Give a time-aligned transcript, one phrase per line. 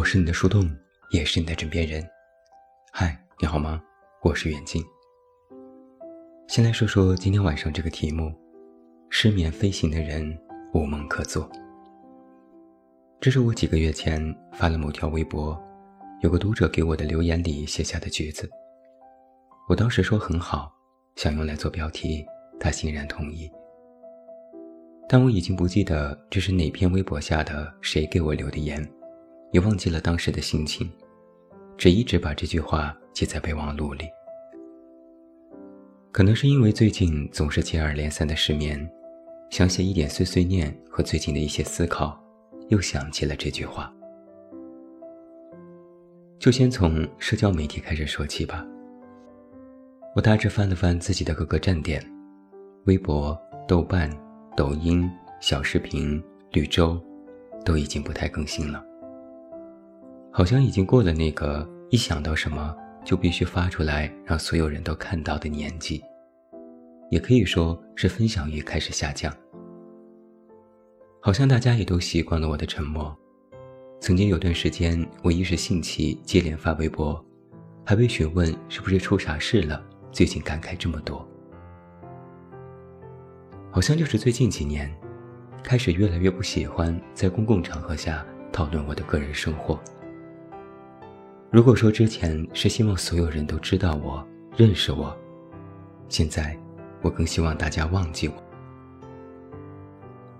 [0.00, 0.66] 我是你的树洞，
[1.10, 2.02] 也是你的枕边人。
[2.90, 3.78] 嗨，你好吗？
[4.22, 4.82] 我是远近。
[6.48, 8.32] 先来说说今天晚上这个题目：
[9.10, 10.34] 失眠飞行的人
[10.72, 11.46] 无梦可做。
[13.20, 15.54] 这是我几个月前发了某条微博，
[16.22, 18.48] 有个读者给我的留言里写下的句子。
[19.68, 20.72] 我当时说很好，
[21.16, 22.24] 想用来做标题，
[22.58, 23.50] 他欣然同意。
[25.06, 28.82] 但我已经不记得这是哪篇微博下的谁给我留的言。
[29.52, 30.90] 也忘记了当时的心情，
[31.76, 34.04] 只一直把这句话记在备忘录里。
[36.12, 38.90] 可能是因为最近总是接二连三的失眠，
[39.50, 42.20] 想写一点碎碎念和最近的一些思考，
[42.68, 43.92] 又想起了这句话。
[46.38, 48.66] 就先从社交媒体开始说起吧。
[50.16, 52.04] 我大致翻了翻自己的各个站点，
[52.86, 54.10] 微博、豆瓣、
[54.56, 55.08] 抖音、
[55.40, 56.20] 小视频、
[56.50, 57.00] 绿洲，
[57.64, 58.84] 都已经不太更新了。
[60.32, 66.02] 好像已经过了那个一想到什么就必须发出来让所有人都看到的年纪，
[67.10, 69.34] 也可以说是分享欲开始下降。
[71.20, 73.14] 好像大家也都习惯了我的沉默。
[74.00, 77.22] 曾经有段时间，我一时兴起接连发微博，
[77.84, 81.28] 还被询问是不是出啥事了，最近感慨这么多。
[83.70, 84.90] 好像就是最近几年，
[85.62, 89.78] 开始越来越不喜欢在公共场合下讨论我的个人生活。
[91.50, 94.24] 如果说之前是希望所有人都知道我、
[94.56, 95.16] 认识我，
[96.08, 96.56] 现在
[97.02, 98.34] 我更希望大家忘记我。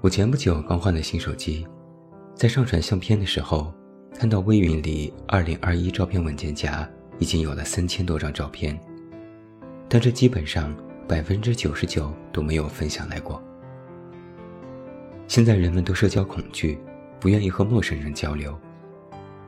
[0.01, 1.67] 我前不久刚换了新手机，
[2.33, 3.75] 在上传相片的时候，
[4.15, 8.79] 看到微云里2021照片文件夹已经有了三千多张照片，
[9.89, 10.73] 但这基本上
[11.09, 13.43] 百分之九十九都没有分享来过。
[15.27, 16.79] 现在人们都社交恐惧，
[17.19, 18.57] 不愿意和陌生人交流，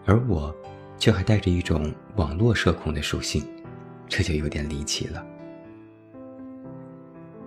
[0.04, 0.52] 而我。
[1.02, 3.44] 却还带着一种网络社恐的属性，
[4.06, 5.26] 这就有点离奇了。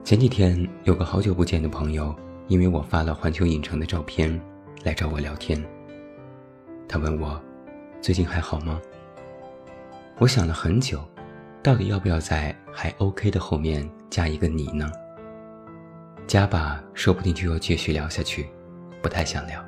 [0.03, 2.13] 前几天有个好久不见的朋友，
[2.49, 4.37] 因为我发了环球影城的照片，
[4.83, 5.63] 来找我聊天。
[6.85, 7.41] 他问我
[8.01, 8.77] 最近还好吗？
[10.17, 11.01] 我想了很久，
[11.63, 14.91] 到底要不要在还 OK 的后面加一个你呢？
[16.27, 18.49] 加吧，说不定就要继续聊下去，
[19.01, 19.61] 不太想聊；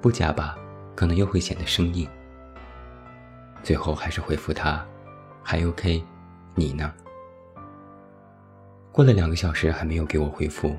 [0.00, 0.56] 不加吧，
[0.94, 2.08] 可能又会显得生硬。
[3.64, 4.86] 最后还是回复他，
[5.42, 6.04] 还 OK，
[6.54, 6.92] 你呢？
[8.92, 10.76] 过了两个小时还没有给我回复，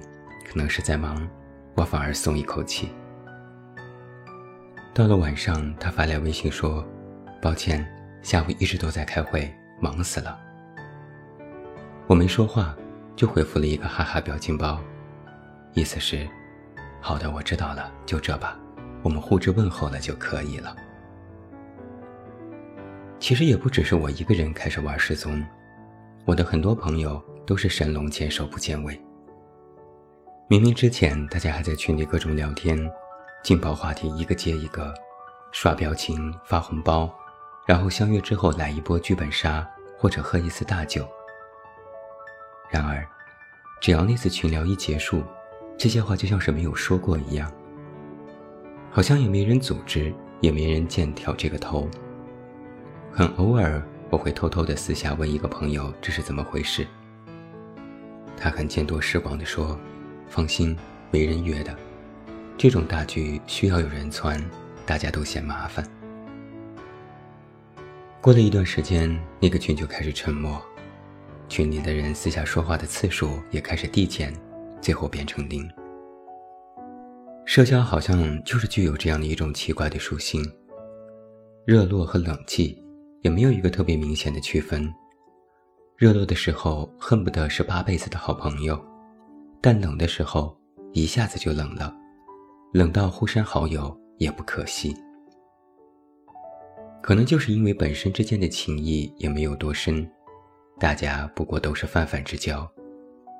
[0.47, 1.27] 可能是在忙，
[1.73, 2.91] 我反而松一口气。
[4.93, 6.87] 到了晚上，他发来微信说
[7.41, 7.83] ：“抱歉，
[8.21, 9.51] 下午一直都在开会，
[9.81, 10.39] 忙死了。”
[12.05, 12.77] 我没说话，
[13.15, 14.79] 就回复了一个哈哈表情包，
[15.73, 16.25] 意思是
[17.01, 18.55] ：“好的，我知道了，就这吧，
[19.01, 20.75] 我们互致问候了就可以了。”
[23.25, 25.43] 其实也不只是我一个人开始玩失踪，
[26.25, 29.01] 我的很多朋友都是神龙见首不见尾。
[30.47, 32.77] 明明之前大家还在群里各种聊天，
[33.43, 34.93] 劲爆话题一个接一个，
[35.51, 37.11] 刷表情发红包，
[37.65, 41.03] 然后相约之后来一波剧本杀或者喝一次大酒。
[42.69, 43.03] 然而，
[43.81, 45.23] 只要那次群聊一结束，
[45.75, 47.51] 这些话就像是没有说过一样，
[48.91, 51.89] 好像也没人组织，也没人见挑这个头。
[53.17, 56.85] 很偶尔，我会偷偷的私下问一个朋友这是怎么回事。
[58.35, 59.79] 他很见多识广的说
[60.27, 60.75] ：“放心，
[61.11, 61.73] 没人约的，
[62.57, 64.43] 这种大局需要有人攒，
[64.85, 65.89] 大家都嫌麻烦。”
[68.19, 70.61] 过了一段时间，那个群就开始沉默，
[71.47, 74.33] 群里的人私下说话的次数也开始递减，
[74.81, 75.65] 最后变成零。
[77.45, 80.43] 社交好像就是具有这样的一种奇怪的属性，
[81.63, 82.75] 热络和冷寂。
[83.25, 84.93] 也没有一个特别明显的区分。
[85.97, 88.79] 热络的时候恨不得是八辈子的好朋友，
[89.59, 90.55] 但冷的时候
[90.93, 91.91] 一下子就冷了，
[92.71, 94.95] 冷到互删好友也不可惜。
[97.01, 100.07] 可能就是因为本身之间的情谊也没有多深，
[100.79, 102.71] 大家不过都是泛泛之交，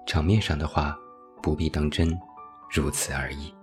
[0.07, 0.97] 场面上的话
[1.43, 2.11] 不必当真，
[2.71, 3.53] 如此而已。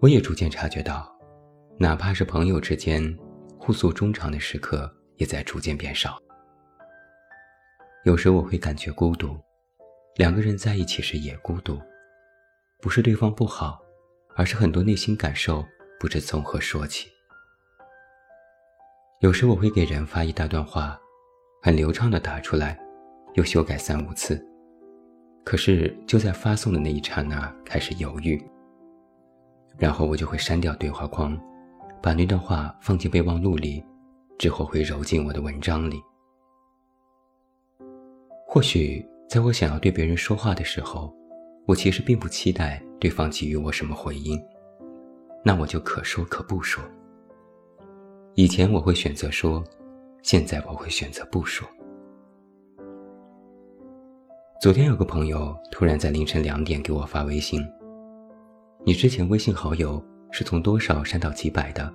[0.00, 1.14] 我也逐渐察觉到，
[1.78, 3.14] 哪怕是朋友之间。
[3.68, 6.18] 互诉衷肠的时刻也在逐渐变少。
[8.04, 9.38] 有时我会感觉孤独，
[10.16, 11.78] 两个人在一起时也孤独，
[12.80, 13.78] 不是对方不好，
[14.36, 15.62] 而是很多内心感受
[16.00, 17.10] 不知从何说起。
[19.20, 20.98] 有时我会给人发一大段话，
[21.60, 22.80] 很流畅的打出来，
[23.34, 24.42] 又修改三五次，
[25.44, 28.42] 可是就在发送的那一刹那开始犹豫，
[29.76, 31.38] 然后我就会删掉对话框，
[32.02, 33.84] 把那段话放进备忘录里，
[34.38, 36.02] 之后会揉进我的文章里。
[38.46, 41.14] 或许在我想要对别人说话的时候，
[41.66, 44.40] 我其实并不期待对方给予我什么回应，
[45.44, 46.82] 那我就可说可不说。
[48.34, 49.62] 以前我会选择说，
[50.22, 51.68] 现在我会选择不说。
[54.60, 57.60] 昨天有个朋友突然在凌晨两点给我发微信
[58.84, 61.92] ：“你之前微信好友是从多少删到几百的？”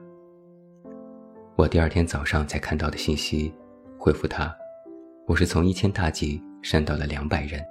[1.56, 3.54] 我第二天早上才看到的信息，
[3.98, 4.56] 回复他。
[5.28, 7.64] 我是从一千大几删到了两百人。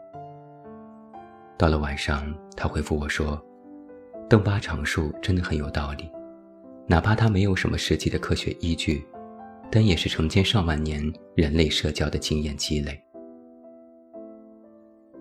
[1.58, 3.40] 到了晚上，他回复我说
[4.28, 6.10] ：“邓巴常数真的很有道理，
[6.86, 9.06] 哪怕它没有什么实际的科学依据，
[9.70, 11.02] 但也是成千上万年
[11.34, 13.00] 人类社交的经验积累。”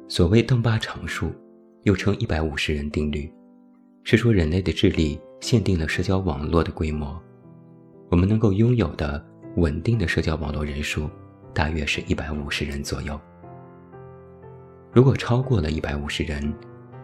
[0.07, 1.31] 所谓邓巴常数，
[1.83, 3.31] 又称一百五十人定律，
[4.03, 7.21] 是说人类的智力限定了社交网络的规模，
[8.09, 9.23] 我们能够拥有的
[9.57, 11.09] 稳定的社交网络人数。
[11.53, 13.19] 大约是一百五十人左右。
[14.93, 16.41] 如果超过了一百五十人，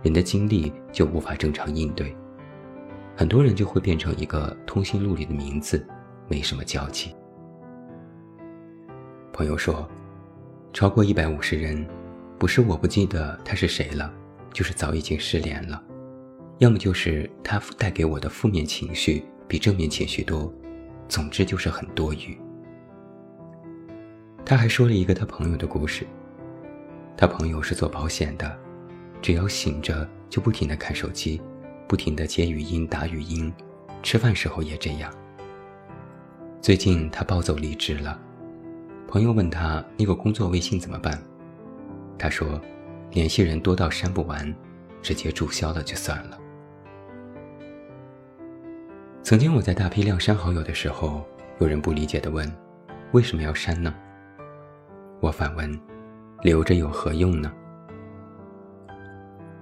[0.01, 2.15] 人的精力就无法正常应对，
[3.13, 5.85] 很多人就会变成一个通讯录里的名字，
[6.29, 7.13] 没什么交集。
[9.33, 9.85] 朋友说，
[10.71, 11.85] 超过一百五十人，
[12.39, 14.09] 不是我不记得他是谁了，
[14.53, 15.83] 就是早已经失联了，
[16.59, 20.51] 要么就是他带给我的负面情绪比正面情绪多，
[21.07, 22.35] 总之就是很多余。
[24.43, 26.05] 他还说了一个他朋友的故事。
[27.15, 28.57] 他朋友是做保险的，
[29.21, 31.41] 只要醒着就不停地看手机，
[31.87, 33.53] 不停地接语音打语音，
[34.01, 35.13] 吃饭时候也这样。
[36.61, 38.19] 最近他暴走离职了，
[39.07, 41.21] 朋友问他那个工作微信怎么办，
[42.17, 42.59] 他说，
[43.11, 44.53] 联系人多到删不完，
[45.01, 46.39] 直接注销了就算了。
[49.27, 51.21] 曾经我在大批量删好友的时候，
[51.59, 52.49] 有人不理解地问，
[53.11, 53.93] 为什么要删呢？
[55.19, 55.69] 我反问
[56.43, 57.51] ：“留着有何用呢？”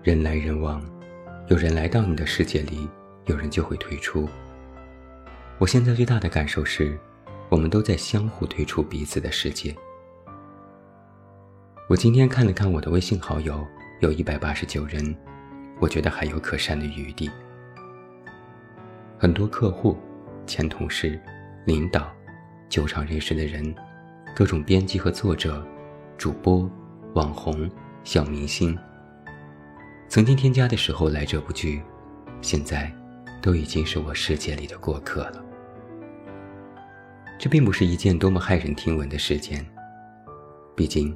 [0.06, 0.80] 人来人往，
[1.48, 2.88] 有人来到你的世界里，
[3.26, 4.30] 有人就会退出。
[5.58, 6.96] 我现在最大的感受是，
[7.50, 9.76] 我们都在相互退出彼此的世界。
[11.90, 13.66] 我今天看了看我的微信好友，
[14.02, 15.16] 有一百八十九人，
[15.80, 17.32] 我觉得还有可删的余地。
[19.18, 19.98] 很多客户、
[20.46, 21.20] 前同事、
[21.66, 22.12] 领导、
[22.70, 23.74] 酒场认识的人。
[24.36, 25.66] 各种编辑和作者、
[26.18, 26.70] 主播、
[27.14, 27.72] 网红、
[28.04, 28.78] 小明星，
[30.10, 31.82] 曾经添加的时候来者不拒，
[32.42, 32.94] 现在
[33.42, 35.42] 都已经是我世界里的过客了。
[37.40, 39.66] 这并不是一件多么骇人听闻的事件，
[40.76, 41.16] 毕竟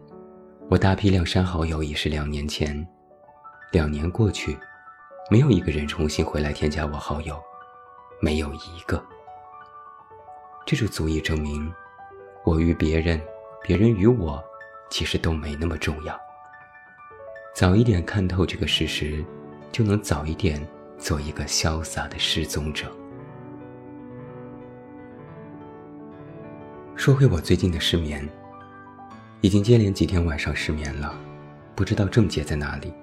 [0.69, 2.87] 我大批量删好友已是两年前，
[3.73, 4.57] 两年过去，
[5.29, 7.37] 没有一个人重新回来添加我好友，
[8.21, 9.03] 没有一个，
[10.65, 11.71] 这就足以证明。
[12.43, 13.21] 我与别人，
[13.63, 14.43] 别人与我，
[14.89, 16.19] 其实都没那么重要。
[17.55, 19.23] 早一点看透这个事实，
[19.71, 20.65] 就能早一点
[20.97, 22.91] 做一个潇洒的失踪者。
[26.95, 28.27] 说回我最近的失眠，
[29.39, 31.17] 已经接连几天晚上失眠了，
[31.73, 32.93] 不知道症结在哪里，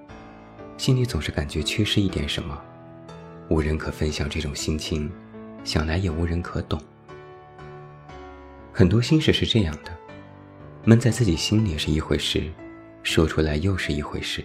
[0.77, 2.59] 心里总是感觉缺失一点什么，
[3.49, 5.09] 无人可分享这种心情，
[5.63, 6.79] 想来也无人可懂。
[8.73, 9.91] 很多心事是这样的，
[10.83, 12.51] 闷在自己心里是一回事，
[13.03, 14.43] 说出来又是一回事。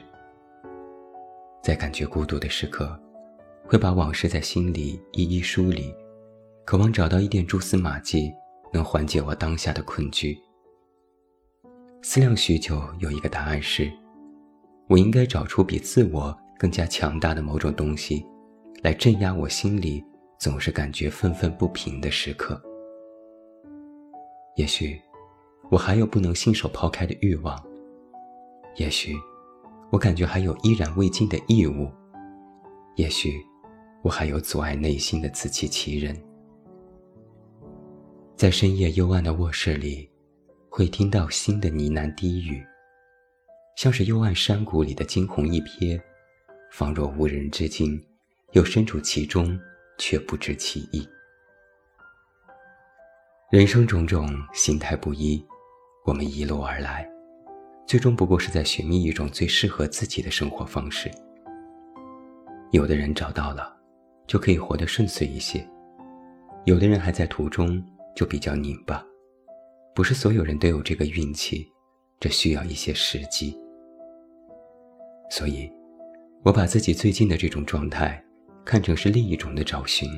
[1.63, 2.99] 在感觉孤独的时刻，
[3.65, 5.95] 会把往事在心里一一梳理，
[6.65, 8.33] 渴望找到一点蛛丝马迹，
[8.73, 10.39] 能缓解我当下的困局。
[12.03, 13.93] 思量许久，有一个答案是：
[14.89, 18.27] 我应该找出比自我更加强大的某种东西，
[18.83, 20.05] 来镇压我心里
[20.41, 22.61] 总是感觉愤愤不平的时刻。
[24.57, 25.01] 也许，
[25.71, 27.57] 我还有不能信手抛开的欲望；
[28.75, 29.15] 也许，
[29.93, 31.87] 我感觉还有依然未尽的义务；
[32.97, 33.41] 也许，
[34.03, 36.21] 我还有阻碍内心的自欺欺人。
[38.35, 40.11] 在深夜幽暗的卧室里，
[40.69, 42.61] 会听到心的呢喃低语，
[43.77, 46.01] 像是幽暗山谷里的惊鸿一瞥，
[46.73, 48.05] 仿若无人之境，
[48.53, 49.59] 又身处其中，
[49.99, 51.09] 却不知其意。
[53.51, 55.43] 人生种种，心态不一，
[56.05, 57.09] 我们一路而来，
[57.87, 61.11] 最终不过是在寻觅一种最适合自己的生活方式。
[62.73, 63.75] 有的人找到了，
[64.27, 65.61] 就可以活得顺遂一些；
[66.65, 67.83] 有的人还在途中，
[68.15, 69.03] 就比较拧巴。
[69.95, 71.71] 不是所有人都有这个运气，
[72.19, 73.59] 这需要一些时机。
[75.31, 75.71] 所以，
[76.43, 78.23] 我把自己最近的这种状态，
[78.65, 80.09] 看成是另一种的找寻。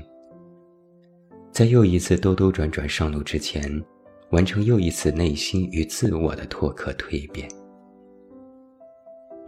[1.51, 3.83] 在又一次兜兜转转上路之前，
[4.31, 7.49] 完成又一次内心与自我的脱壳蜕变。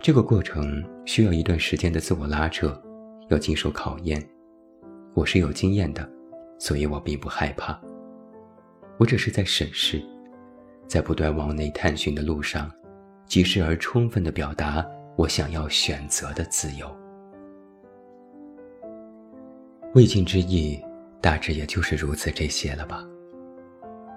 [0.00, 2.80] 这个过程需要一段时间的自我拉扯，
[3.28, 4.24] 要经受考验。
[5.14, 6.08] 我是有经验的，
[6.58, 7.76] 所以我并不害怕。
[8.98, 10.00] 我只是在审视，
[10.86, 12.70] 在不断往内探寻的路上，
[13.26, 14.86] 及时而充分地表达
[15.16, 16.94] 我想要选择的自由。
[19.96, 20.78] 未尽之意，
[21.22, 23.02] 大致也就是如此这些了吧。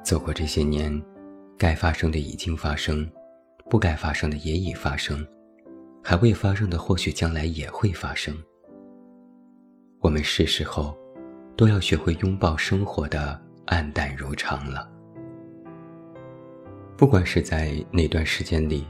[0.03, 1.01] 走过这些年，
[1.57, 3.09] 该发生的已经发生，
[3.69, 5.25] 不该发生的也已发生，
[6.03, 8.35] 还未发生的或许将来也会发生。
[10.01, 10.93] 我们是时候，
[11.55, 14.85] 都要学会拥抱生活的暗淡如常了。
[16.97, 18.85] 不管是在哪段时间里，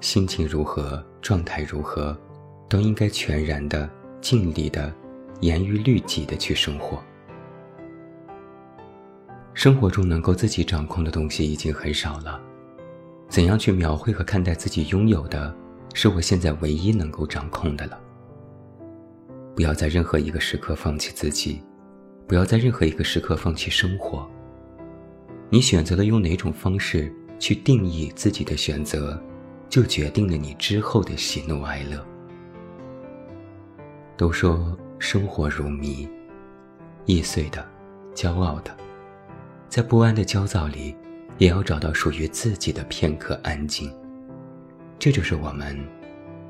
[0.00, 2.20] 心情如何，状态如何，
[2.68, 3.88] 都应该全然的、
[4.20, 4.92] 尽力的、
[5.42, 7.02] 严于律己的去生活。
[9.52, 12.40] 生活中能够自己掌控的东西已经很少了，
[13.28, 15.54] 怎样去描绘和看待自己拥有的，
[15.92, 18.00] 是我现在唯一能够掌控的了。
[19.54, 21.60] 不要在任何一个时刻放弃自己，
[22.26, 24.26] 不要在任何一个时刻放弃生活。
[25.50, 29.22] 你选择了用哪种方式去定义自己的选择，
[29.68, 32.02] 就决定了你之后的喜怒哀乐。
[34.16, 36.08] 都说生活如谜，
[37.06, 37.68] 易碎的，
[38.14, 38.70] 骄傲的，
[39.68, 40.94] 在不安的焦躁里，
[41.38, 43.92] 也要找到属于自己的片刻安静。
[45.00, 45.76] 这就是我们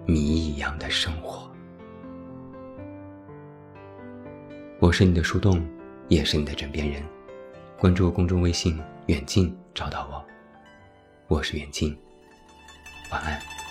[0.04, 1.50] 谜一样的生活。
[4.78, 5.66] 我是你的树洞，
[6.09, 7.02] 也是你的枕边人。
[7.78, 8.78] 关注公众微信
[9.09, 10.23] “远近”，找到我。
[11.26, 11.97] 我是远近，
[13.11, 13.62] 晚安。